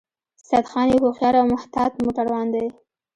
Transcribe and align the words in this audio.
سیدخان 0.47 0.87
یو 0.89 1.03
هوښیار 1.05 1.33
او 1.39 1.45
محتاط 1.53 1.91
موټروان 2.03 2.47
دی 2.53 2.67